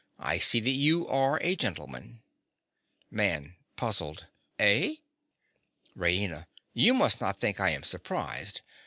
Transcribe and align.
I 0.17 0.39
see 0.39 0.59
that 0.61 0.71
you 0.71 1.07
are 1.09 1.37
a 1.43 1.55
gentleman. 1.55 2.23
MAN. 3.11 3.57
(puzzled). 3.75 4.25
Eh? 4.57 4.95
RAINA. 5.95 6.47
You 6.73 6.95
must 6.95 7.21
not 7.21 7.39
think 7.39 7.59
I 7.59 7.69
am 7.69 7.83
surprised. 7.83 8.61